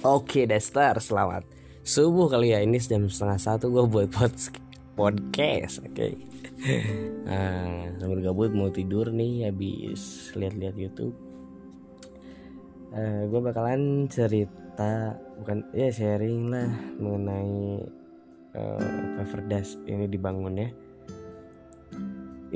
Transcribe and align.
Oke 0.00 0.48
Dester, 0.48 0.96
selamat 0.96 1.44
subuh 1.84 2.32
kali 2.32 2.56
ya 2.56 2.64
ini 2.64 2.80
jam 2.80 3.04
setengah 3.04 3.36
satu 3.36 3.68
gue 3.68 3.84
buat 3.84 4.08
podcast, 4.96 5.84
oke. 5.84 5.92
Okay. 6.60 6.88
Nah, 7.28 8.00
sambil 8.00 8.24
gabut 8.24 8.52
mau 8.56 8.72
tidur 8.72 9.12
nih 9.12 9.48
habis 9.52 10.32
lihat-lihat 10.32 10.72
YouTube. 10.76 11.12
Uh, 12.92 12.96
eh, 12.96 13.20
gue 13.28 13.40
bakalan 13.44 14.08
cerita 14.08 15.20
bukan 15.36 15.68
ya 15.76 15.92
sharing 15.92 16.48
lah 16.48 16.68
mengenai 16.96 17.84
uh, 18.56 19.44
Dash 19.52 19.76
ini 19.84 20.08
dibangun 20.08 20.64
ya. 20.64 20.68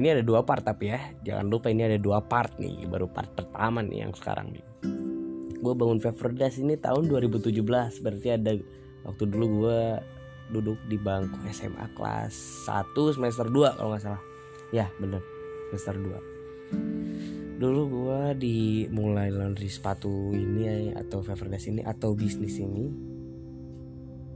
Ini 0.01 0.17
ada 0.17 0.25
dua 0.25 0.49
part 0.49 0.65
tapi 0.65 0.97
ya, 0.97 1.01
jangan 1.21 1.53
lupa 1.53 1.69
ini 1.69 1.93
ada 1.93 2.01
dua 2.01 2.25
part 2.25 2.57
nih, 2.57 2.89
baru 2.89 3.05
part 3.05 3.37
pertama 3.37 3.85
nih 3.85 4.09
yang 4.09 4.17
sekarang 4.17 4.49
nih 4.49 4.65
gue 5.65 5.73
bangun 5.73 5.97
Feverdas 5.97 6.61
ini 6.61 6.77
tahun 6.77 7.09
2017 7.09 7.57
berarti 8.05 8.29
ada 8.37 8.53
waktu 9.09 9.25
dulu 9.25 9.47
gue 9.65 9.81
duduk 10.53 10.77
di 10.93 11.01
bangku 11.01 11.41
SMA 11.49 11.89
kelas 11.97 12.69
1 12.69 12.93
semester 13.17 13.49
2 13.49 13.81
kalau 13.81 13.97
nggak 13.97 14.05
salah. 14.05 14.23
Ya 14.69 14.93
bener. 15.01 15.25
Semester 15.73 15.97
2 15.97 16.35
dulu 17.55 17.83
gue 17.87 18.21
dimulai 18.35 19.31
laundry 19.31 19.71
sepatu 19.71 20.35
ini 20.35 20.91
atau 20.91 21.23
Feverdas 21.23 21.71
ini 21.71 21.81
atau 21.87 22.13
bisnis 22.13 22.59
ini. 22.59 22.91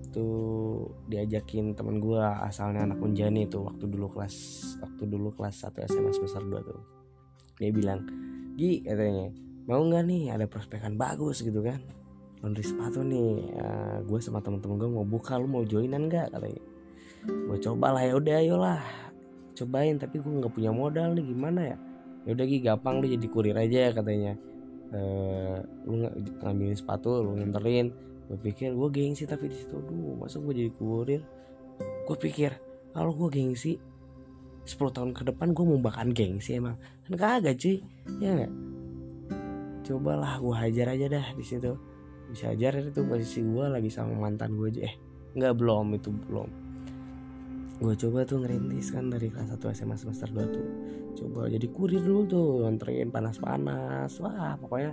Tuh 0.09 0.88
diajakin 1.10 1.76
teman 1.76 2.01
gue 2.01 2.23
asalnya 2.23 2.88
anak 2.88 3.02
Unjani 3.02 3.45
tuh 3.51 3.68
waktu 3.68 3.84
dulu 3.90 4.09
kelas 4.09 4.34
waktu 4.80 5.02
dulu 5.04 5.34
kelas 5.34 5.66
1 5.66 5.92
SMA 5.92 6.10
semester 6.15 6.42
2 6.46 6.68
tuh. 6.73 6.80
Dia 7.59 7.70
bilang 7.74 8.06
Gi 8.54 8.87
katanya 8.87 9.29
mau 9.69 9.85
nggak 9.85 10.05
nih? 10.09 10.23
Ada 10.33 10.49
prospekan 10.49 10.97
bagus 10.97 11.45
gitu 11.45 11.61
kan? 11.61 11.79
Laundry 12.41 12.65
sepatu 12.65 13.05
nih. 13.05 13.52
Ya, 13.52 14.01
gue 14.01 14.19
sama 14.25 14.41
temen-temen 14.41 14.80
gue 14.80 14.91
mau 14.91 15.05
buka 15.05 15.37
lu 15.37 15.47
mau 15.47 15.63
joinan 15.63 16.09
nggak? 16.09 16.33
Katanya. 16.33 16.63
Gue 17.29 17.59
coba 17.60 17.93
lah 17.93 18.02
ya 18.09 18.16
udah 18.16 18.35
ayolah. 18.41 18.83
Cobain 19.52 20.01
tapi 20.01 20.25
gue 20.25 20.33
nggak 20.33 20.55
punya 20.57 20.73
modal 20.73 21.13
nih 21.13 21.25
gimana 21.29 21.60
ya? 21.60 21.77
Ya 22.25 22.30
udah 22.33 22.45
gih 22.49 22.60
gampang 22.65 23.05
lu 23.05 23.07
jadi 23.13 23.27
kurir 23.29 23.57
aja 23.60 23.93
katanya. 23.93 24.33
E, 24.88 25.01
lu 25.85 26.09
ngambilin 26.41 26.77
sepatu 26.79 27.21
lu 27.21 27.37
nganterin. 27.37 27.93
Gue 28.32 28.38
pikir 28.41 28.73
gue 28.73 28.88
gengsi 28.88 29.29
tapi 29.29 29.53
di 29.53 29.57
situ 29.60 29.77
duh 29.85 30.16
masa 30.16 30.41
gue 30.41 30.55
jadi 30.57 30.73
kurir? 30.73 31.21
Gue 32.09 32.16
pikir 32.16 32.57
kalau 32.97 33.13
gue 33.13 33.29
gengsi 33.29 33.77
10 34.65 34.97
tahun 34.97 35.10
ke 35.13 35.29
depan 35.29 35.53
gue 35.53 35.65
mau 35.65 35.77
bahkan 35.77 36.09
gengsi 36.09 36.57
emang. 36.57 36.80
Kan 37.05 37.19
kagak 37.19 37.60
cuy. 37.60 37.85
Ya 38.23 38.47
gak 38.47 38.77
cobalah 39.89 40.37
gue 40.37 40.53
hajar 40.53 40.93
aja 40.93 41.07
dah 41.09 41.27
di 41.33 41.45
situ. 41.45 41.73
Bisa 42.29 42.53
hajar 42.53 42.77
itu 42.85 43.01
posisi 43.09 43.41
gue 43.41 43.67
lagi 43.73 43.89
sama 43.89 44.13
mantan 44.13 44.53
gue 44.53 44.69
aja. 44.69 44.85
Eh 44.85 44.95
nggak 45.33 45.55
belum 45.57 45.97
itu 45.97 46.13
belum. 46.13 46.49
Gue 47.79 47.95
coba 47.97 48.27
tuh 48.29 48.45
ngerintis 48.45 48.93
kan 48.93 49.09
dari 49.09 49.33
kelas 49.33 49.57
1 49.57 49.65
SMA 49.73 49.97
semester 49.97 50.29
2 50.29 50.55
tuh. 50.55 50.66
Coba 51.25 51.49
jadi 51.49 51.65
kurir 51.73 52.05
dulu 52.05 52.23
tuh 52.29 52.47
nganterin 52.69 53.09
panas-panas. 53.09 54.13
Wah 54.21 54.61
pokoknya 54.61 54.93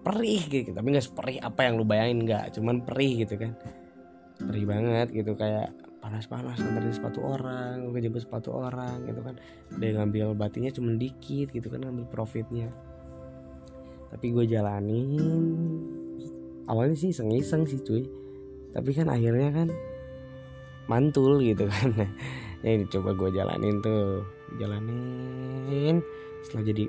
perih 0.00 0.42
gitu. 0.48 0.70
Tapi 0.72 0.86
nggak 0.96 1.06
seperih 1.12 1.36
apa 1.44 1.60
yang 1.68 1.76
lu 1.76 1.84
bayangin 1.84 2.24
nggak. 2.24 2.56
Cuman 2.56 2.88
perih 2.88 3.26
gitu 3.26 3.36
kan. 3.36 3.52
Perih 4.40 4.64
banget 4.64 5.12
gitu 5.12 5.36
kayak 5.36 5.76
panas-panas 6.00 6.56
nganterin 6.56 6.94
sepatu 6.94 7.20
orang 7.20 7.90
ngejemput 7.92 8.22
sepatu 8.24 8.54
orang 8.54 9.04
gitu 9.04 9.20
kan. 9.20 9.34
Dia 9.76 10.00
ngambil 10.00 10.32
batinya 10.38 10.72
cuma 10.72 10.94
dikit 10.96 11.52
gitu 11.52 11.68
kan 11.68 11.84
ngambil 11.84 12.08
profitnya 12.08 12.72
tapi 14.10 14.32
gue 14.32 14.44
jalanin. 14.46 15.20
Awalnya 16.66 16.96
sih 16.98 17.10
iseng-iseng 17.14 17.66
sih 17.66 17.78
cuy. 17.82 18.04
Tapi 18.74 18.90
kan 18.92 19.10
akhirnya 19.10 19.50
kan 19.54 19.68
mantul 20.90 21.42
gitu 21.42 21.66
kan. 21.66 21.92
Ya 22.64 22.82
coba 22.88 23.14
gue 23.14 23.30
jalanin 23.30 23.78
tuh. 23.78 24.26
Jalanin. 24.58 26.02
Setelah 26.42 26.64
jadi 26.66 26.84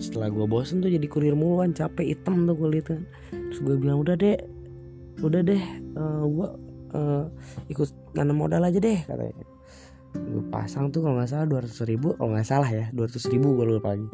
setelah 0.00 0.28
gue 0.32 0.46
bosen 0.48 0.82
tuh 0.82 0.90
jadi 0.90 1.06
kurir 1.06 1.38
muluan 1.38 1.70
capek 1.70 2.16
hitam 2.16 2.48
tuh 2.50 2.56
gue 2.58 2.68
lihat 2.74 2.86
kan. 2.96 3.02
Terus 3.30 3.60
gue 3.62 3.76
bilang 3.78 4.02
udah 4.02 4.18
deh 4.18 4.34
udah 5.20 5.40
deh 5.44 5.62
uh, 5.94 6.02
eh, 6.02 6.24
gue 6.24 6.48
uh, 6.96 7.24
ikut 7.68 7.88
nanam 8.16 8.42
modal 8.42 8.64
aja 8.66 8.80
deh 8.82 8.98
katanya. 9.06 9.46
Gue 10.18 10.42
pasang 10.50 10.90
tuh 10.90 11.06
kalau 11.06 11.22
nggak 11.22 11.30
salah 11.30 11.46
dua 11.46 11.60
ratus 11.62 11.78
ribu 11.86 12.18
kalau 12.18 12.34
nggak 12.34 12.48
salah 12.48 12.66
ya 12.66 12.90
dua 12.90 13.06
ratus 13.06 13.30
ribu 13.30 13.54
gue 13.54 13.66
lupa 13.70 13.94
lagi 13.94 14.08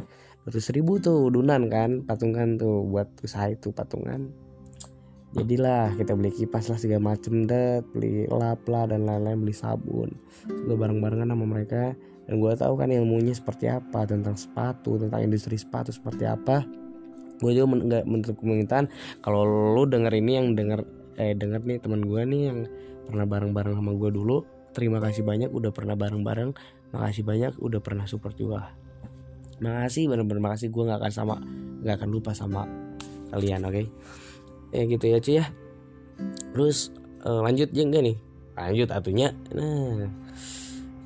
ratus 0.47 0.71
ribu 0.71 1.03
tuh 1.03 1.27
udunan 1.27 1.67
kan 1.67 2.07
patungan 2.07 2.55
tuh 2.55 2.87
buat 2.87 3.11
usaha 3.27 3.51
itu 3.51 3.75
patungan. 3.75 4.31
Jadilah 5.35 5.93
kita 5.99 6.15
beli 6.15 6.31
kipas 6.33 6.71
lah 6.71 6.79
segala 6.79 7.13
macem 7.13 7.45
deh 7.45 7.83
beli 7.93 8.31
lap 8.31 8.63
lah 8.71 8.87
dan 8.87 9.05
lain-lain 9.05 9.43
beli 9.43 9.53
sabun. 9.53 10.15
Juga 10.47 10.87
bareng-barengan 10.87 11.35
sama 11.35 11.45
mereka. 11.45 11.99
Dan 12.31 12.39
gue 12.39 12.53
tahu 12.55 12.75
kan 12.79 12.91
ilmunya 12.95 13.35
seperti 13.35 13.71
apa 13.71 14.07
tentang 14.07 14.39
sepatu 14.39 14.99
tentang 15.03 15.21
industri 15.27 15.59
sepatu 15.59 15.91
seperti 15.91 16.31
apa. 16.31 16.63
Gue 17.43 17.53
juga 17.53 17.67
nggak 17.77 18.03
men 18.07 18.23
menutup 18.23 18.39
kemungkinan 18.39 18.87
kalau 19.21 19.45
lu 19.75 19.83
denger 19.85 20.15
ini 20.15 20.33
yang 20.41 20.55
denger 20.55 20.87
eh 21.19 21.35
denger 21.35 21.67
nih 21.67 21.79
teman 21.83 22.07
gue 22.07 22.23
nih 22.23 22.43
yang 22.55 22.59
pernah 23.05 23.27
bareng-bareng 23.27 23.75
sama 23.77 23.93
gue 23.99 24.11
dulu 24.15 24.47
terima 24.73 25.03
kasih 25.03 25.27
banyak 25.27 25.51
udah 25.51 25.75
pernah 25.75 25.99
bareng-bareng. 25.99 26.55
Makasih 26.95 27.27
banyak 27.27 27.53
udah 27.59 27.83
pernah 27.83 28.07
support 28.07 28.39
juga 28.39 28.86
makasih 29.63 30.11
bener-bener 30.11 30.43
makasih. 30.43 30.69
Gue 30.73 30.89
nggak 30.89 31.01
akan 31.01 31.13
sama 31.13 31.35
nggak 31.85 31.95
akan 32.03 32.09
lupa 32.11 32.31
sama 32.33 32.65
kalian 33.31 33.63
oke? 33.67 33.75
Okay? 33.75 33.87
ya 34.75 34.83
gitu 34.87 35.05
ya 35.07 35.19
cuy 35.23 35.35
ya. 35.41 35.47
Terus 36.53 36.91
uh, 37.25 37.41
lanjut 37.45 37.69
enggak 37.73 38.03
nih. 38.03 38.17
Lanjut 38.57 38.89
atunya. 38.91 39.29
Nah 39.53 40.09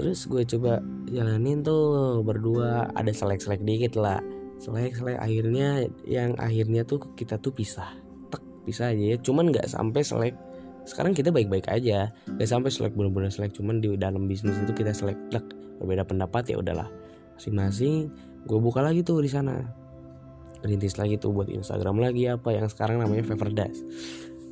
terus 0.00 0.24
gue 0.24 0.42
coba 0.56 0.80
jalanin 1.10 1.60
tuh 1.60 2.24
berdua. 2.24 2.88
Ada 2.96 3.12
selek-selek 3.12 3.62
dikit 3.62 4.00
lah. 4.00 4.22
Selek-selek 4.60 5.18
akhirnya 5.20 5.86
yang 6.06 6.36
akhirnya 6.40 6.86
tuh 6.86 7.02
kita 7.14 7.36
tuh 7.38 7.52
pisah. 7.52 7.90
Tek 8.32 8.42
pisah 8.64 8.94
aja 8.94 9.04
ya. 9.14 9.16
Cuman 9.20 9.52
nggak 9.52 9.68
sampai 9.68 10.02
selek. 10.02 10.34
Sekarang 10.88 11.12
kita 11.12 11.28
baik-baik 11.28 11.68
aja. 11.68 12.08
Gak 12.10 12.48
sampai 12.48 12.72
selek 12.72 12.96
bener-bener 12.96 13.28
selek. 13.28 13.52
Cuman 13.52 13.84
di 13.84 13.94
dalam 14.00 14.24
bisnis 14.24 14.56
itu 14.56 14.72
kita 14.72 14.96
selek 14.96 15.18
tek 15.28 15.44
berbeda 15.76 16.08
pendapat 16.08 16.50
ya 16.50 16.56
udahlah. 16.56 16.88
Masing-masing 17.36 18.12
gue 18.44 18.58
buka 18.60 18.80
lagi 18.80 19.04
tuh 19.04 19.20
di 19.20 19.30
sana. 19.30 19.58
Rintis 20.60 21.00
lagi 21.00 21.16
tuh 21.16 21.32
buat 21.32 21.48
Instagram 21.48 22.04
lagi 22.04 22.28
apa 22.28 22.52
yang 22.52 22.68
sekarang 22.68 23.00
namanya 23.00 23.24
Feverdas 23.24 23.80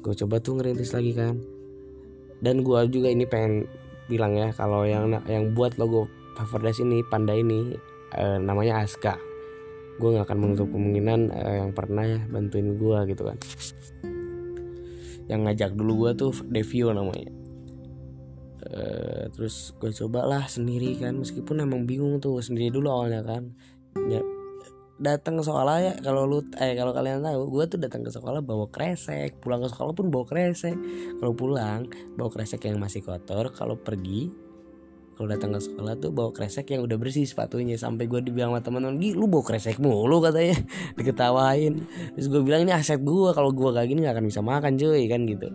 gue 0.09 0.15
coba 0.25 0.41
tuh 0.41 0.59
ngerintis 0.59 0.95
lagi 0.95 1.13
kan. 1.15 1.37
Dan 2.39 2.63
gue 2.63 2.81
juga 2.89 3.11
ini 3.11 3.27
pengen 3.27 3.67
bilang 4.09 4.39
ya 4.39 4.55
kalau 4.55 4.89
yang 4.89 5.11
yang 5.29 5.53
buat 5.53 5.77
logo 5.77 6.09
Feverdas 6.39 6.79
ini 6.81 7.03
panda 7.05 7.35
ini 7.35 7.75
eh, 8.15 8.39
namanya 8.39 8.81
Aska. 8.81 9.19
Gue 9.99 10.15
nggak 10.15 10.31
akan 10.31 10.39
menutup 10.39 10.71
kemungkinan 10.71 11.21
eh, 11.35 11.55
yang 11.67 11.71
pernah 11.75 12.07
ya 12.07 12.21
bantuin 12.31 12.79
gue 12.79 12.99
gitu 13.11 13.23
kan. 13.27 13.39
Yang 15.29 15.41
ngajak 15.45 15.71
dulu 15.77 16.09
gue 16.09 16.11
tuh 16.17 16.33
Devio 16.47 16.95
namanya. 16.95 17.37
Uh, 18.69 19.31
terus 19.33 19.73
gue 19.81 19.89
coba 20.05 20.29
lah 20.29 20.45
sendiri 20.45 20.99
kan 20.99 21.15
meskipun 21.15 21.63
emang 21.63 21.89
bingung 21.89 22.19
tuh 22.19 22.43
sendiri 22.43 22.75
dulu 22.75 22.91
awalnya 22.91 23.23
kan 23.25 23.55
ya 24.09 24.23
datang 24.99 25.39
ke 25.39 25.47
sekolah 25.47 25.77
ya 25.79 25.93
kalau 26.03 26.27
lu 26.27 26.43
eh 26.59 26.75
kalau 26.75 26.91
kalian 26.91 27.23
tahu 27.23 27.55
gue 27.55 27.65
tuh 27.71 27.79
datang 27.79 28.03
ke 28.03 28.11
sekolah 28.11 28.43
bawa 28.43 28.67
kresek. 28.67 29.39
Pulang 29.39 29.63
ke 29.63 29.71
sekolah 29.71 29.95
pun 29.95 30.11
bawa 30.11 30.27
kresek. 30.27 30.75
Kalau 31.23 31.33
pulang 31.39 31.87
bawa 32.19 32.31
kresek 32.35 32.67
yang 32.67 32.83
masih 32.83 33.07
kotor. 33.07 33.55
Kalau 33.55 33.79
pergi 33.79 34.49
kalau 35.15 35.35
datang 35.35 35.51
ke 35.55 35.63
sekolah 35.63 35.99
tuh 35.99 36.11
bawa 36.15 36.31
kresek 36.35 36.71
yang 36.75 36.83
udah 36.83 36.99
bersih 36.99 37.27
sepatunya. 37.27 37.79
Sampai 37.79 38.11
gue 38.11 38.23
dibilang 38.23 38.55
sama 38.55 38.61
teman-teman 38.63 38.99
lu 39.15 39.31
bawa 39.31 39.47
kresek 39.47 39.79
mulu 39.79 40.19
katanya. 40.19 40.59
Diketawain. 40.99 41.75
Terus 42.19 42.27
gue 42.27 42.43
bilang 42.43 42.67
ini 42.67 42.75
aset 42.75 42.99
gue 42.99 43.31
kalau 43.31 43.55
gue 43.55 43.71
kayak 43.71 43.87
gini 43.87 44.03
gak 44.03 44.19
akan 44.19 44.27
bisa 44.27 44.43
makan 44.43 44.75
cuy 44.75 45.07
kan 45.07 45.23
gitu. 45.31 45.49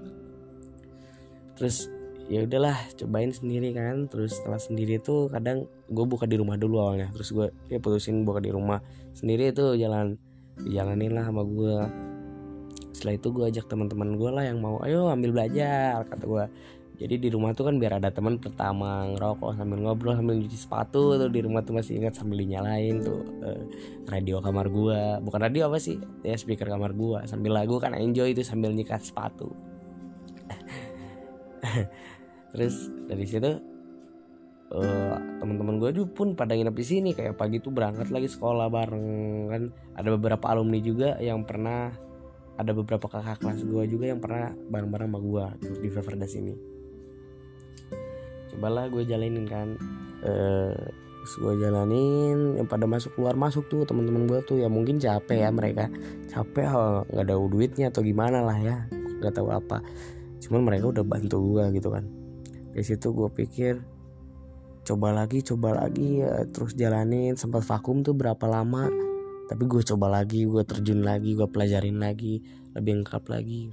Terus 1.59 1.91
ya 2.31 2.43
udahlah 2.43 2.77
cobain 2.95 3.31
sendiri 3.31 3.75
kan. 3.75 4.07
Terus 4.07 4.39
setelah 4.39 4.59
sendiri 4.59 4.99
tuh 4.99 5.31
kadang 5.31 5.67
gue 5.91 6.05
buka 6.05 6.27
di 6.27 6.39
rumah 6.39 6.59
dulu 6.59 6.79
awalnya. 6.79 7.11
Terus 7.15 7.29
gue 7.31 7.47
ya 7.71 7.79
putusin 7.79 8.23
buka 8.23 8.43
di 8.43 8.51
rumah 8.51 8.79
sendiri 9.15 9.51
itu 9.51 9.75
jalan 9.79 10.15
dijalanin 10.61 11.17
lah 11.17 11.25
sama 11.29 11.43
gue 11.43 11.77
setelah 12.93 13.13
itu 13.17 13.27
gue 13.33 13.45
ajak 13.49 13.65
teman-teman 13.65 14.15
gue 14.15 14.29
lah 14.29 14.45
yang 14.45 14.61
mau 14.61 14.77
ayo 14.85 15.09
ambil 15.09 15.33
belajar 15.33 16.05
kata 16.07 16.23
gue 16.29 16.45
jadi 16.93 17.17
di 17.17 17.29
rumah 17.33 17.57
tuh 17.57 17.65
kan 17.67 17.81
biar 17.81 17.97
ada 17.97 18.13
teman 18.13 18.37
pertama 18.37 19.09
ngerokok 19.11 19.57
sambil 19.57 19.81
ngobrol 19.81 20.13
sambil 20.13 20.37
nyuci 20.37 20.55
sepatu 20.55 21.17
tuh 21.17 21.27
di 21.27 21.41
rumah 21.41 21.65
tuh 21.65 21.73
masih 21.73 21.97
ingat 21.97 22.21
sambil 22.21 22.37
dinyalain 22.39 23.01
tuh 23.01 23.25
uh, 23.41 23.61
radio 24.05 24.37
kamar 24.39 24.69
gue 24.69 24.99
bukan 25.25 25.41
radio 25.41 25.73
apa 25.73 25.81
sih? 25.81 25.97
Ya 26.21 26.37
speaker 26.37 26.69
kamar 26.69 26.93
gue 26.93 27.25
sambil 27.25 27.57
lagu 27.57 27.81
kan 27.81 27.97
enjoy 27.97 28.31
itu 28.31 28.45
sambil 28.45 28.69
nyikat 28.71 29.01
sepatu 29.01 29.51
terus 32.53 32.91
dari 33.09 33.25
situ 33.25 33.51
uh, 34.73 35.15
teman-teman 35.39 35.79
gue 35.79 35.89
juga 36.03 36.09
pun 36.13 36.27
pada 36.33 36.53
nginep 36.57 36.75
di 36.75 36.85
sini. 36.85 37.09
Kayak 37.15 37.39
pagi 37.39 37.61
tuh 37.63 37.71
berangkat 37.71 38.09
lagi 38.09 38.27
sekolah 38.27 38.67
bareng 38.67 39.07
kan. 39.49 39.63
Ada 39.97 40.09
beberapa 40.17 40.45
alumni 40.51 40.79
juga 40.81 41.17
yang 41.21 41.45
pernah 41.47 41.93
ada 42.53 42.69
beberapa 42.69 43.09
kakak 43.09 43.41
kelas 43.41 43.65
gue 43.65 43.83
juga 43.89 44.13
yang 44.13 44.21
pernah 44.21 44.53
bareng-bareng 44.53 45.09
sama 45.09 45.19
gue 45.25 45.45
tuh 45.65 45.75
di 45.81 45.89
Feverdas 45.89 46.37
ini 46.37 46.53
cobalah 48.53 48.85
gue 48.87 49.03
jalanin 49.03 49.45
kan. 49.49 49.73
Eh 50.21 50.77
terus 51.23 51.39
gue 51.39 51.53
jalanin 51.63 52.59
yang 52.59 52.67
pada 52.67 52.83
masuk 52.83 53.15
keluar 53.15 53.33
masuk 53.39 53.65
tuh 53.71 53.87
teman-teman 53.89 54.29
gue 54.29 54.39
tuh. 54.45 54.61
Ya 54.61 54.69
mungkin 54.69 55.01
capek 55.01 55.47
ya 55.47 55.49
mereka. 55.49 55.89
Capek 56.29 56.67
oh, 56.69 57.01
nggak 57.09 57.25
ada 57.25 57.35
duitnya 57.41 57.85
atau 57.89 58.05
gimana 58.05 58.45
lah 58.45 58.57
ya. 58.61 58.85
Nggak 58.91 59.33
tahu 59.33 59.49
apa 59.49 59.81
cuman 60.43 60.61
mereka 60.67 60.91
udah 60.91 61.05
bantu 61.07 61.37
gue 61.55 61.63
gitu 61.79 61.89
kan. 61.89 62.05
Dari 62.73 62.83
situ 62.83 63.13
gue 63.13 63.29
pikir 63.31 63.79
coba 64.83 65.15
lagi 65.15 65.39
coba 65.39 65.79
lagi 65.87 66.19
ya, 66.19 66.43
terus 66.51 66.75
jalanin. 66.75 67.39
Sempat 67.39 67.63
vakum 67.63 68.03
tuh 68.03 68.11
berapa 68.11 68.43
lama 68.49 68.91
tapi 69.43 69.67
gue 69.67 69.83
coba 69.83 70.07
lagi 70.07 70.47
gue 70.47 70.63
terjun 70.63 71.03
lagi 71.03 71.35
gue 71.35 71.45
pelajarin 71.45 71.99
lagi 71.99 72.41
lebih 72.73 73.03
lengkap 73.03 73.23
lagi. 73.29 73.71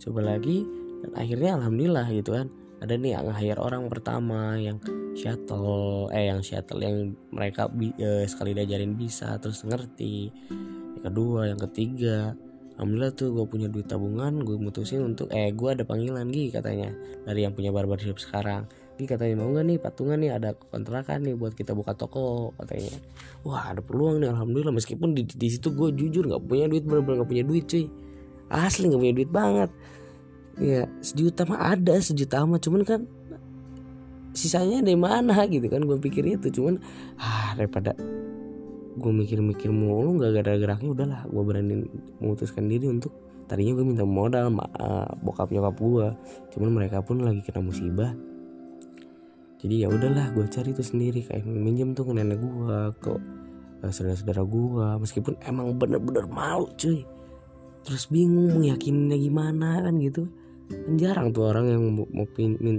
Coba 0.00 0.34
lagi 0.34 0.64
dan 1.04 1.12
akhirnya 1.14 1.60
alhamdulillah 1.60 2.06
gitu 2.10 2.34
kan 2.34 2.48
ada 2.78 2.94
nih 2.94 3.14
yang 3.14 3.34
hire 3.34 3.58
orang 3.58 3.90
pertama 3.90 4.54
yang 4.58 4.78
shuttle 5.18 6.06
eh 6.14 6.30
yang 6.30 6.42
shuttle 6.42 6.78
yang 6.78 7.14
mereka 7.34 7.66
eh, 7.98 8.26
sekali 8.26 8.54
diajarin 8.54 8.94
bisa 8.94 9.38
terus 9.42 9.62
ngerti. 9.66 10.30
Yang 10.98 11.02
kedua 11.10 11.40
yang 11.50 11.60
ketiga 11.70 12.34
alhamdulillah 12.78 13.10
tuh 13.10 13.34
gue 13.34 13.44
punya 13.50 13.66
duit 13.66 13.90
tabungan 13.90 14.38
gue 14.38 14.54
mutusin 14.54 15.02
untuk 15.02 15.26
eh 15.34 15.50
gue 15.50 15.68
ada 15.68 15.82
panggilan 15.82 16.30
Gi 16.30 16.54
katanya. 16.54 16.94
Dari 17.26 17.42
yang 17.42 17.52
punya 17.52 17.74
barbershop 17.74 18.22
sekarang. 18.22 18.70
Gi 18.94 19.04
katanya 19.04 19.42
mau 19.42 19.50
nggak 19.50 19.66
nih 19.66 19.78
patungan 19.82 20.18
nih? 20.22 20.30
Ada 20.38 20.54
kontrakan 20.54 21.26
nih 21.26 21.34
buat 21.34 21.58
kita 21.58 21.74
buka 21.74 21.98
toko 21.98 22.54
katanya. 22.54 22.94
Wah 23.42 23.74
ada 23.74 23.82
peluang 23.82 24.22
nih 24.22 24.30
alhamdulillah. 24.30 24.70
Meskipun 24.70 25.10
di, 25.10 25.26
di 25.26 25.48
situ 25.50 25.74
gue 25.74 25.90
jujur 25.90 26.30
nggak 26.30 26.42
punya 26.46 26.70
duit 26.70 26.86
bener-bener 26.86 27.26
nggak 27.26 27.30
punya 27.34 27.44
duit 27.44 27.66
cuy. 27.66 27.90
Asli 28.46 28.86
nggak 28.86 29.02
punya 29.02 29.14
duit 29.18 29.30
banget. 29.34 29.70
Ya 30.58 30.86
sejuta 31.02 31.42
mah 31.50 31.74
ada 31.74 31.98
sejuta 31.98 32.46
mah 32.46 32.62
cuman 32.62 32.82
kan 32.86 33.00
sisanya 34.38 34.86
dari 34.86 34.94
mana 34.94 35.34
gitu 35.50 35.66
kan? 35.66 35.82
Gue 35.82 35.98
pikir 35.98 36.22
itu. 36.30 36.46
Cuman 36.54 36.78
ah 37.18 37.58
daripada 37.58 37.98
gue 38.98 39.12
mikir-mikir 39.14 39.70
mulu 39.70 40.18
nggak 40.18 40.42
ada 40.42 40.58
geraknya 40.58 40.90
udahlah 40.90 41.20
gue 41.30 41.42
berani 41.46 41.74
memutuskan 42.18 42.66
diri 42.66 42.90
untuk 42.90 43.14
tadinya 43.48 43.80
gue 43.80 43.86
minta 43.86 44.04
modal 44.04 44.52
sama 44.52 44.66
uh, 44.76 45.08
bokap 45.24 45.48
nyokap 45.48 45.76
gue 45.80 46.06
cuman 46.52 46.70
mereka 46.74 47.00
pun 47.00 47.24
lagi 47.24 47.40
kena 47.40 47.64
musibah. 47.64 48.12
Jadi 49.58 49.82
ya 49.82 49.90
udahlah 49.90 50.30
gue 50.36 50.46
cari 50.46 50.70
itu 50.70 50.84
sendiri 50.86 51.26
kayak 51.26 51.42
minjem 51.42 51.90
tuh 51.90 52.06
ke 52.06 52.12
nenek 52.14 52.38
gue 52.38 52.78
ke 53.02 53.12
uh, 53.82 53.90
saudara-saudara 53.90 54.42
gue 54.44 54.86
meskipun 55.02 55.34
emang 55.46 55.74
bener-bener 55.74 56.28
malu 56.28 56.68
cuy. 56.76 57.02
Terus 57.82 58.04
bingung 58.12 58.60
mau 58.60 59.16
gimana 59.16 59.80
kan 59.80 59.96
gitu 59.96 60.28
kan 60.68 61.00
jarang 61.00 61.32
tuh 61.32 61.48
orang 61.48 61.72
yang 61.72 61.82
mau, 61.96 62.04
mau 62.12 62.28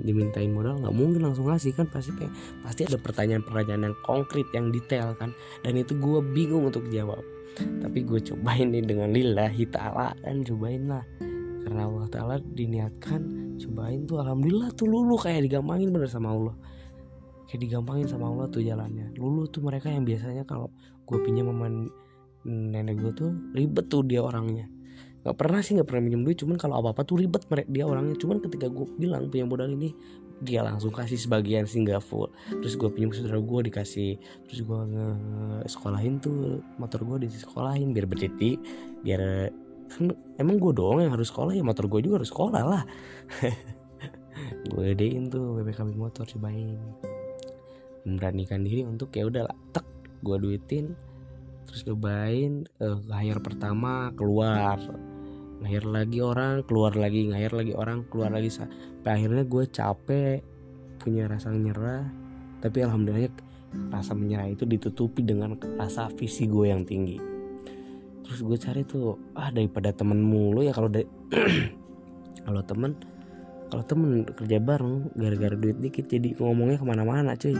dimintain 0.05 0.53
modal 0.53 0.77
nggak 0.77 0.93
mungkin 0.93 1.25
langsung 1.25 1.49
ngasih 1.49 1.73
kan 1.73 1.89
pasti 1.89 2.13
kayak 2.13 2.33
pasti 2.61 2.85
ada 2.85 2.97
pertanyaan-pertanyaan 3.01 3.89
yang 3.89 3.97
konkret 4.05 4.45
yang 4.53 4.69
detail 4.69 5.17
kan. 5.17 5.33
Dan 5.65 5.81
itu 5.81 5.97
gue 5.97 6.21
bingung 6.21 6.69
untuk 6.69 6.85
jawab. 6.93 7.21
Tapi 7.57 8.05
gue 8.05 8.21
cobain 8.21 8.69
nih 8.69 8.85
dengan 8.85 9.09
lillahi 9.09 9.65
ta'ala 9.67 10.13
dan 10.21 10.45
cobain 10.45 10.85
lah. 10.85 11.03
Karena 11.65 11.89
Allah 11.89 12.07
ta'ala 12.07 12.35
diniatkan 12.39 13.21
cobain 13.57 14.05
tuh 14.05 14.21
alhamdulillah 14.21 14.69
tuh 14.77 14.87
lulu 14.87 15.17
kayak 15.17 15.49
digampangin 15.49 15.89
bener 15.89 16.07
sama 16.07 16.29
Allah. 16.31 16.55
Kayak 17.49 17.61
digampangin 17.65 18.05
sama 18.05 18.29
Allah 18.29 18.45
tuh 18.53 18.61
jalannya. 18.61 19.17
Lulu 19.17 19.49
tuh 19.49 19.65
mereka 19.65 19.89
yang 19.89 20.05
biasanya 20.05 20.45
kalau 20.45 20.69
gue 21.09 21.17
pinjam 21.25 21.49
sama 21.49 21.67
nenek 22.45 22.95
gue 23.01 23.11
tuh 23.17 23.31
ribet 23.51 23.91
tuh 23.91 24.05
dia 24.05 24.23
orangnya 24.23 24.69
nggak 25.19 25.35
pernah 25.35 25.59
sih 25.59 25.75
nggak 25.75 25.87
pernah 25.87 26.03
minjem 26.07 26.23
duit 26.23 26.39
cuman 26.39 26.55
kalau 26.55 26.79
apa 26.79 26.95
apa 26.95 27.01
tuh 27.03 27.19
ribet 27.19 27.43
mereka 27.51 27.67
dia 27.67 27.85
orangnya. 27.87 28.15
Cuman 28.15 28.37
ketika 28.39 28.67
gue 28.71 28.85
bilang 28.95 29.27
punya 29.27 29.45
modal 29.45 29.69
ini 29.71 29.91
dia 30.39 30.63
langsung 30.63 30.95
kasih 30.95 31.19
sebagian 31.19 31.67
sih 31.67 31.83
nggak 31.83 31.99
full. 31.99 32.31
Terus 32.49 32.79
gue 32.79 32.89
pinjam 32.91 33.11
saudara 33.11 33.39
gue 33.39 33.59
dikasih 33.71 34.15
terus 34.47 34.61
gue 34.63 34.79
nge 34.79 35.07
sekolahin 35.67 36.23
tuh 36.23 36.63
motor 36.79 37.03
gue 37.03 37.27
di 37.27 37.29
sekolahin 37.31 37.91
biar 37.91 38.07
bertitik 38.07 38.57
biar 39.03 39.51
kan 39.89 40.13
emang 40.37 40.61
gue 40.61 40.71
doang 40.71 41.01
yang 41.01 41.13
harus 41.17 41.33
sekolah 41.33 41.51
ya 41.51 41.65
motor 41.65 41.89
gue 41.89 41.99
juga 42.05 42.23
harus 42.23 42.31
sekolah 42.31 42.63
lah. 42.63 42.83
Gue 44.71 44.95
gedein 44.95 45.27
tuh 45.27 45.59
BPKB 45.59 45.99
motor 45.99 46.23
cobain. 46.23 46.79
Memberanikan 48.07 48.63
diri 48.63 48.87
untuk 48.87 49.11
ya 49.11 49.27
udah 49.27 49.51
tek 49.75 49.83
gue 50.23 50.37
duitin 50.39 50.95
terus 51.69 51.85
cobain 51.85 52.65
uh, 52.81 52.97
layar 53.05 53.37
pertama 53.45 54.09
keluar. 54.17 54.81
Lahir 55.61 55.85
lagi 55.85 56.17
orang 56.17 56.65
keluar 56.65 56.97
lagi. 56.97 57.29
Ngahir 57.29 57.53
lagi 57.53 57.73
orang 57.77 58.09
keluar 58.09 58.33
lagi. 58.33 58.49
Sampai 58.49 59.21
akhirnya 59.21 59.45
gue 59.45 59.63
capek 59.69 60.41
punya 60.97 61.29
rasa 61.29 61.53
nyerah. 61.53 62.09
Tapi 62.57 62.81
alhamdulillah 62.81 63.29
rasa 63.93 64.17
menyerah 64.17 64.49
itu 64.49 64.65
ditutupi 64.65 65.21
dengan 65.21 65.53
rasa 65.77 66.09
visi 66.09 66.49
gue 66.49 66.73
yang 66.73 66.81
tinggi. 66.89 67.21
Terus 68.25 68.41
gue 68.41 68.57
cari 68.57 68.81
tuh 68.81 69.37
ah 69.37 69.53
daripada 69.53 69.93
temen 69.93 70.17
mulu 70.17 70.65
ya 70.65 70.73
kalau 70.73 70.89
kalau 72.49 72.61
temen 72.65 72.97
kalau 73.69 73.83
temen 73.85 74.25
kerja 74.25 74.57
bareng 74.57 75.13
gara-gara 75.13 75.53
duit 75.53 75.77
dikit 75.77 76.09
jadi 76.09 76.33
ngomongnya 76.41 76.81
ke 76.81 76.85
mana-mana 76.89 77.37
cuy 77.37 77.53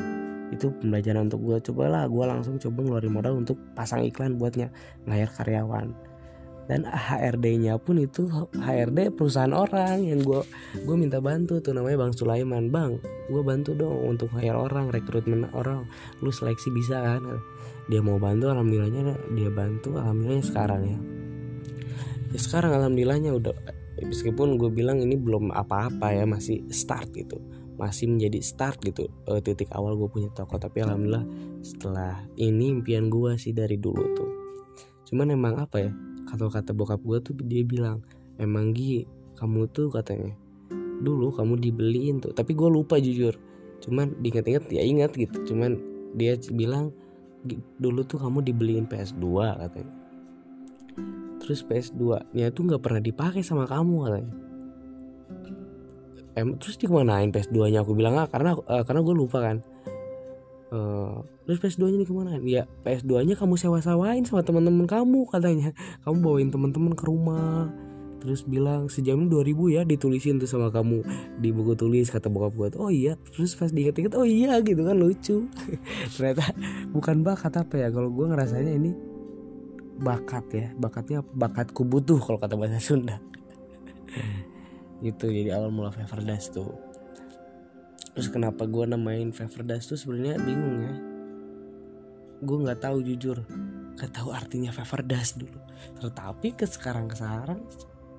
itu 0.49 0.73
pembelajaran 0.81 1.29
untuk 1.29 1.41
gue 1.45 1.57
cobalah 1.69 2.09
gue 2.09 2.25
langsung 2.25 2.57
coba 2.57 2.79
ngeluarin 2.81 3.13
modal 3.13 3.33
untuk 3.37 3.57
pasang 3.77 4.01
iklan 4.05 4.37
buatnya 4.37 4.73
ngayar 5.05 5.29
karyawan. 5.29 5.93
Dan 6.69 6.85
HRD-nya 6.85 7.81
pun 7.81 7.97
itu 7.97 8.29
HRD 8.53 9.17
perusahaan 9.17 9.49
orang 9.57 10.05
yang 10.05 10.21
gue 10.21 10.45
gue 10.85 10.95
minta 10.97 11.17
bantu 11.17 11.57
tuh 11.57 11.73
namanya 11.73 12.05
Bang 12.05 12.13
Sulaiman. 12.13 12.69
Bang 12.69 13.01
gue 13.25 13.41
bantu 13.41 13.73
dong 13.73 14.17
untuk 14.17 14.29
hire 14.37 14.53
orang 14.53 14.93
rekrutmen 14.93 15.49
orang. 15.57 15.89
Lu 16.21 16.29
seleksi 16.29 16.69
bisa 16.69 17.01
kan? 17.01 17.25
Dia 17.89 18.05
mau 18.05 18.21
bantu 18.21 18.53
alhamdulillahnya 18.53 19.17
dia 19.33 19.49
bantu 19.49 19.97
alhamdulillahnya 19.97 20.45
sekarang 20.45 20.81
ya. 20.85 20.99
Ya 22.29 22.37
sekarang 22.37 22.77
alhamdulillahnya 22.77 23.33
udah 23.33 23.57
meskipun 24.05 24.61
gue 24.61 24.69
bilang 24.69 25.01
ini 25.01 25.17
belum 25.17 25.49
apa-apa 25.49 26.13
ya 26.13 26.29
masih 26.29 26.69
start 26.69 27.09
gitu 27.17 27.41
masih 27.79 28.11
menjadi 28.11 28.43
start 28.43 28.83
gitu. 28.83 29.07
Uh, 29.23 29.39
titik 29.39 29.71
awal 29.71 29.95
gue 29.95 30.11
punya 30.11 30.27
toko. 30.35 30.59
Tapi 30.59 30.83
alhamdulillah 30.83 31.23
setelah 31.63 32.19
ini 32.35 32.75
impian 32.75 33.07
gue 33.07 33.39
sih 33.39 33.55
dari 33.55 33.79
dulu 33.79 34.03
tuh. 34.13 34.31
Cuman 35.07 35.31
emang 35.31 35.55
apa 35.57 35.87
ya 35.87 35.91
kata-kata 36.27 36.75
bokap 36.75 37.01
gue 37.01 37.17
tuh 37.23 37.33
dia 37.41 37.63
bilang 37.65 38.03
emang 38.37 38.75
Gi 38.75 39.07
kamu 39.39 39.71
tuh 39.71 39.89
katanya 39.89 40.35
dulu 40.99 41.31
kamu 41.31 41.55
dibeliin 41.55 42.19
tuh. 42.19 42.35
Tapi 42.35 42.51
gue 42.51 42.67
lupa 42.67 42.99
jujur. 42.99 43.39
Cuman 43.79 44.19
diinget-inget 44.19 44.67
ya 44.69 44.83
ingat 44.83 45.15
gitu. 45.15 45.55
Cuman 45.55 45.79
dia 46.19 46.35
bilang 46.51 46.91
dulu 47.79 48.03
tuh 48.03 48.19
kamu 48.19 48.43
dibeliin 48.43 48.85
PS2 48.91 49.23
katanya. 49.55 49.93
Terus 51.39 51.63
PS2 51.63 52.35
nya 52.35 52.51
tuh 52.51 52.67
nggak 52.67 52.83
pernah 52.83 52.99
dipakai 52.99 53.39
sama 53.39 53.63
kamu 53.63 53.95
katanya 54.03 54.48
em 56.37 56.55
terus 56.57 56.77
dikemanain 56.77 57.33
PS2 57.33 57.73
nya 57.73 57.81
aku 57.81 57.97
bilang 57.97 58.17
ah 58.17 58.27
karena 58.29 58.53
uh, 58.53 58.83
karena 58.85 59.01
gue 59.01 59.15
lupa 59.15 59.41
kan. 59.41 59.57
Uh, 60.69 61.25
terus 61.49 61.57
PS2 61.57 61.89
nya 61.89 61.97
nih 61.97 62.07
ke 62.07 62.13
mana? 62.13 62.37
Ya 62.45 62.63
PS2 62.85 63.25
nya 63.25 63.33
kamu 63.33 63.57
sewa-sewain 63.57 64.21
sama 64.25 64.45
teman-teman 64.45 64.85
kamu 64.85 65.25
katanya. 65.33 65.73
Kamu 66.05 66.17
bawain 66.21 66.49
teman-teman 66.53 66.93
ke 66.93 67.03
rumah. 67.09 67.73
Terus 68.19 68.43
bilang 68.43 68.91
sejamnya 68.91 69.31
2000 69.31 69.79
ya 69.79 69.81
ditulisin 69.87 70.43
tuh 70.43 70.49
sama 70.51 70.67
kamu 70.75 71.07
di 71.39 71.55
buku 71.55 71.71
tulis 71.79 72.11
kata 72.11 72.27
bokap 72.27 72.51
gue 72.51 72.67
oh 72.75 72.91
iya. 72.91 73.15
Terus 73.31 73.55
pas 73.55 73.71
diinget-inget 73.71 74.13
oh 74.13 74.27
iya 74.27 74.59
gitu 74.61 74.83
kan 74.83 74.99
lucu. 74.99 75.47
Ternyata 76.13 76.51
bukan 76.91 77.23
bakat 77.23 77.55
apa 77.57 77.79
ya 77.79 77.87
kalau 77.89 78.11
gue 78.11 78.27
ngerasanya 78.27 78.75
ini 78.75 78.91
bakat 79.97 80.45
ya. 80.51 80.67
Bakatnya 80.77 81.23
bakatku 81.33 81.87
butuh 81.87 82.19
kalau 82.21 82.37
kata 82.37 82.59
bahasa 82.59 82.77
Sunda 82.77 83.23
gitu 84.99 85.31
jadi 85.31 85.55
awal 85.55 85.71
mula 85.71 85.91
Feverdas 85.95 86.51
tuh. 86.51 86.75
Terus 88.15 88.27
kenapa 88.27 88.67
gue 88.67 88.83
namain 88.83 89.31
Feverdas 89.31 89.87
tuh 89.87 89.95
sebenarnya 89.95 90.43
bingung 90.43 90.77
ya. 90.83 90.93
Gue 92.43 92.57
nggak 92.67 92.83
tahu 92.83 92.99
jujur. 93.03 93.47
Nggak 93.95 94.11
tahu 94.11 94.29
artinya 94.35 94.75
Feverdas 94.75 95.39
dulu. 95.39 95.59
Tetapi 96.03 96.47
ke 96.55 96.67
sekarang 96.67 97.07
ke 97.07 97.15
sekarang 97.15 97.63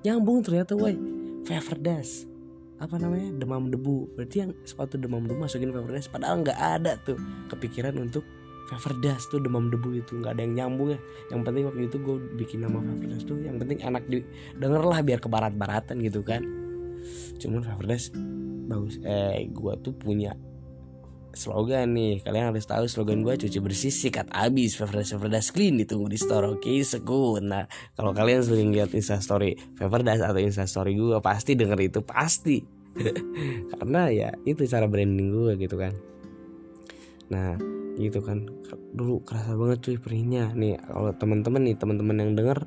nyambung 0.01 0.41
ternyata 0.41 0.73
woi. 0.73 0.97
Feverdas 1.45 2.25
apa 2.81 2.97
namanya? 2.97 3.29
Demam 3.37 3.69
debu. 3.69 4.17
Berarti 4.17 4.41
yang 4.41 4.51
sepatu 4.65 4.97
demam 4.97 5.21
debu 5.21 5.37
masukin 5.37 5.69
Feverdas 5.69 6.09
padahal 6.09 6.41
nggak 6.41 6.57
ada 6.57 6.97
tuh. 7.05 7.21
Kepikiran 7.53 7.93
untuk 8.01 8.25
Feverdas 8.73 9.29
tuh 9.29 9.37
demam 9.37 9.69
debu 9.69 10.01
itu. 10.01 10.17
Nggak 10.17 10.33
ada 10.33 10.41
yang 10.41 10.53
nyambung 10.57 10.97
ya. 10.97 10.99
Yang 11.29 11.41
penting 11.45 11.63
waktu 11.69 11.81
itu 11.85 11.97
gue 12.01 12.17
bikin 12.41 12.65
nama 12.65 12.81
Feverdas 12.81 13.21
tuh 13.29 13.37
yang 13.37 13.61
penting 13.61 13.85
enak 13.85 14.09
di 14.09 14.25
denger 14.57 14.81
lah 14.81 15.05
biar 15.05 15.21
ke 15.21 15.29
barat-baratan 15.29 16.01
gitu 16.01 16.25
kan 16.25 16.60
cuman 17.37 17.61
Feverdas 17.63 18.13
bagus. 18.69 18.97
Eh 19.03 19.49
gue 19.51 19.73
tuh 19.83 19.93
punya 19.95 20.35
slogan 21.31 21.95
nih. 21.95 22.23
Kalian 22.23 22.51
harus 22.51 22.67
tahu 22.67 22.87
slogan 22.87 23.23
gue 23.23 23.35
cuci 23.35 23.59
bersih 23.63 23.91
sikat 23.91 24.31
habis. 24.31 24.75
Feverdas 24.75 25.15
Feverdas 25.15 25.47
clean 25.51 25.79
ditunggu 25.79 26.11
di 26.11 26.19
store 26.19 26.55
oke? 26.55 26.63
Okay? 26.63 26.83
sekut. 26.83 27.43
Nah 27.43 27.67
kalau 27.95 28.11
kalian 28.11 28.43
sering 28.43 28.71
lihat 28.71 28.91
instastory 28.91 29.55
Feverdas 29.75 30.23
atau 30.23 30.39
instastory 30.39 30.95
gue 30.95 31.19
pasti 31.23 31.55
denger 31.55 31.79
itu 31.81 31.99
pasti. 32.03 32.59
Karena 33.71 34.11
ya 34.11 34.29
itu 34.43 34.67
cara 34.67 34.85
branding 34.87 35.29
gue 35.31 35.51
gitu 35.59 35.75
kan. 35.79 35.93
Nah 37.31 37.55
gitu 37.99 38.19
kan. 38.23 38.47
Dulu 38.91 39.23
kerasa 39.23 39.55
banget 39.55 39.79
cuy 39.83 39.97
perihnya. 39.99 40.51
Nih 40.51 40.79
kalau 40.83 41.15
teman-teman 41.15 41.61
nih 41.63 41.75
teman-teman 41.79 42.15
yang 42.19 42.33
denger 42.35 42.59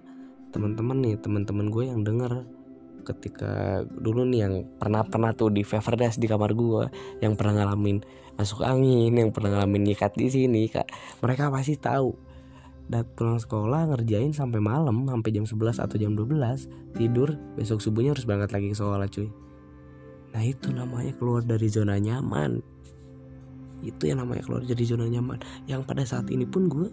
teman-teman 0.55 1.03
nih 1.03 1.19
teman-teman 1.19 1.67
gue 1.67 1.85
yang 1.91 2.07
denger 2.07 2.47
ketika 3.05 3.85
dulu 3.85 4.25
nih 4.25 4.41
yang 4.49 4.55
pernah 4.81 5.05
pernah 5.05 5.37
tuh 5.37 5.53
di 5.53 5.63
Feverdas 5.63 6.17
di 6.17 6.25
kamar 6.25 6.57
gue 6.57 6.89
yang 7.21 7.37
pernah 7.37 7.63
ngalamin 7.63 8.01
masuk 8.35 8.67
angin 8.67 9.15
yang 9.15 9.31
pernah 9.31 9.55
ngalamin 9.55 9.93
nyikat 9.93 10.17
di 10.19 10.27
sini 10.27 10.67
kak. 10.67 10.91
Mereka 11.23 11.51
pasti 11.53 11.79
tahu. 11.79 12.35
Dan 12.85 13.09
pulang 13.17 13.41
sekolah 13.41 13.89
ngerjain 13.89 14.37
sampai 14.37 14.61
malam 14.61 15.09
sampai 15.09 15.33
jam 15.33 15.49
11 15.49 15.81
atau 15.81 15.97
jam 15.97 16.13
12 16.13 16.69
tidur 16.93 17.33
besok 17.57 17.81
subuhnya 17.81 18.13
harus 18.13 18.29
berangkat 18.29 18.53
lagi 18.53 18.69
ke 18.73 18.77
sekolah 18.77 19.09
cuy. 19.09 19.29
Nah 20.37 20.43
itu 20.45 20.69
namanya 20.69 21.17
keluar 21.17 21.41
dari 21.41 21.65
zona 21.73 21.97
nyaman. 21.97 22.61
Itu 23.81 24.05
yang 24.05 24.21
namanya 24.21 24.45
keluar 24.45 24.69
dari 24.69 24.85
zona 24.85 25.09
nyaman. 25.09 25.41
Yang 25.65 25.81
pada 25.89 26.05
saat 26.05 26.29
ini 26.29 26.45
pun 26.45 26.69
gue 26.69 26.89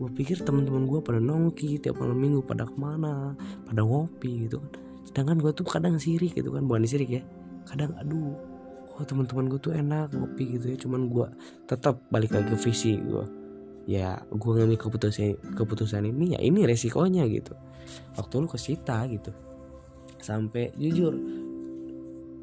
gue 0.00 0.08
pikir 0.16 0.40
teman-teman 0.40 0.88
gue 0.88 1.04
pada 1.04 1.20
nongki 1.20 1.76
tiap 1.84 2.00
malam 2.00 2.16
minggu 2.16 2.40
pada 2.40 2.64
ke 2.64 2.72
mana 2.80 3.36
pada 3.68 3.84
ngopi 3.84 4.48
gitu 4.48 4.56
kan 4.56 4.72
sedangkan 5.10 5.42
gue 5.42 5.52
tuh 5.52 5.66
kadang 5.66 5.98
sirik 5.98 6.38
gitu 6.38 6.54
kan 6.54 6.62
bukan 6.64 6.86
sirik 6.86 7.10
ya. 7.10 7.22
Kadang 7.66 7.92
aduh 7.98 8.38
oh 8.94 9.04
teman-teman 9.04 9.50
gue 9.50 9.60
tuh 9.60 9.74
enak 9.74 10.14
ngopi 10.14 10.56
gitu 10.58 10.72
ya. 10.72 10.76
Cuman 10.78 11.10
gue 11.10 11.26
tetap 11.66 12.02
balik 12.08 12.30
lagi 12.34 12.54
ke 12.54 12.56
visi 12.56 12.94
gue 12.98 13.24
ya 13.90 14.22
gue 14.30 14.50
ngambil 14.54 14.78
keputusan 14.78 15.56
keputusan 15.56 16.06
ini 16.06 16.36
ya 16.36 16.40
ini 16.40 16.62
resikonya 16.62 17.26
gitu. 17.26 17.58
Waktu 18.14 18.34
lu 18.38 18.46
ke 18.46 18.58
Sita 18.58 19.02
gitu. 19.10 19.34
Sampai 20.22 20.70
jujur 20.78 21.16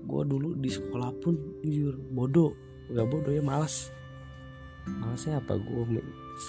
gue 0.07 0.21
dulu 0.27 0.55
di 0.59 0.67
sekolah 0.67 1.11
pun 1.23 1.63
jujur 1.63 1.95
bodoh. 2.11 2.51
Nggak 2.91 3.07
bodoh 3.07 3.31
ya 3.31 3.43
malas 3.43 3.91
malasnya 5.17 5.41
apa? 5.41 5.57
Gue 5.57 5.97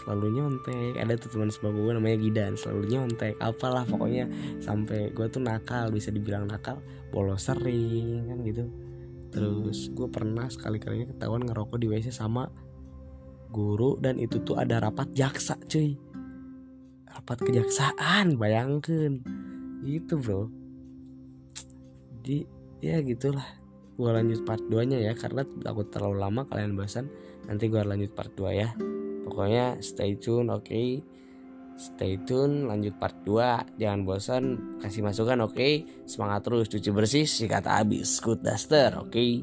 selalu 0.04 0.36
nyontek. 0.36 1.00
Ada 1.00 1.16
tuh 1.16 1.32
teman 1.32 1.48
sebagai 1.48 1.80
gue 1.80 1.96
namanya 1.96 2.20
Gidan. 2.20 2.52
Selalu 2.60 2.84
nyontek. 2.92 3.40
Apalah 3.40 3.88
pokoknya. 3.88 4.28
Sampai 4.60 5.08
gue 5.08 5.24
tuh 5.32 5.40
nakal 5.40 5.88
bisa 5.88 6.12
dibilang 6.12 6.44
nakal. 6.44 6.84
Bolos 7.08 7.48
sering 7.48 8.28
kan 8.28 8.44
gitu. 8.44 8.68
Terus 9.32 9.88
gue 9.88 10.04
pernah 10.12 10.52
sekali 10.52 10.76
kalinya 10.76 11.16
ketahuan 11.16 11.48
ngerokok 11.48 11.80
di 11.80 11.88
WC 11.88 12.12
sama 12.12 12.52
guru 13.48 13.96
dan 13.96 14.20
itu 14.20 14.44
tuh 14.44 14.60
ada 14.60 14.84
rapat 14.84 15.16
jaksa 15.16 15.56
cuy. 15.64 15.96
Rapat 17.08 17.48
kejaksaan 17.48 18.36
bayangkan. 18.36 19.24
Gitu 19.80 20.20
bro. 20.20 20.52
Di 22.20 22.44
ya 22.84 23.00
gitulah. 23.00 23.48
Gue 23.96 24.12
lanjut 24.12 24.44
part 24.44 24.60
2 24.60 24.92
nya 24.92 25.00
ya 25.00 25.16
karena 25.16 25.48
takut 25.64 25.88
terlalu 25.88 26.20
lama 26.20 26.44
kalian 26.44 26.76
bosan 26.76 27.08
nanti 27.48 27.64
gue 27.72 27.80
lanjut 27.80 28.12
part 28.12 28.32
2 28.36 28.52
ya 28.54 28.70
pokoknya 29.24 29.80
stay 29.80 30.20
tune 30.20 30.52
oke 30.52 30.68
okay? 30.68 31.00
stay 31.80 32.20
tune 32.22 32.68
lanjut 32.68 32.94
part 33.00 33.16
2 33.24 33.80
jangan 33.80 34.00
bosan 34.04 34.44
kasih 34.78 35.00
masukan 35.02 35.48
oke 35.48 35.56
okay? 35.56 35.88
semangat 36.04 36.44
terus 36.44 36.68
cuci 36.68 36.90
bersih 36.92 37.24
sikat 37.24 37.64
habis 37.64 38.20
good 38.20 38.44
duster 38.44 39.00
oke 39.00 39.10
okay? 39.16 39.42